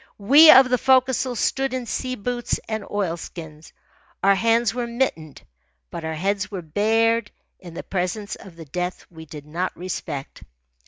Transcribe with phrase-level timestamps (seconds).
[0.17, 3.71] We of the forecastle stood in sea boots and oilskins.
[4.23, 5.43] Our hands were mittened,
[5.91, 10.41] but our heads were bared in the presence of the death we did not respect.